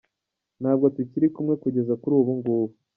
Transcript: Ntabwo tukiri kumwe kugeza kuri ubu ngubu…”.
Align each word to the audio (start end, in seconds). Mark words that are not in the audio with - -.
Ntabwo 0.61 0.85
tukiri 0.95 1.27
kumwe 1.35 1.53
kugeza 1.63 1.93
kuri 2.01 2.13
ubu 2.21 2.31
ngubu…”. 2.39 2.73